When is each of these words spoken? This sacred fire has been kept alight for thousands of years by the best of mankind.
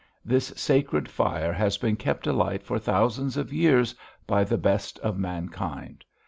This 0.25 0.47
sacred 0.55 1.07
fire 1.07 1.53
has 1.53 1.77
been 1.77 1.95
kept 1.95 2.25
alight 2.25 2.63
for 2.63 2.79
thousands 2.79 3.37
of 3.37 3.53
years 3.53 3.93
by 4.25 4.43
the 4.43 4.57
best 4.57 4.97
of 5.01 5.19
mankind. 5.19 6.03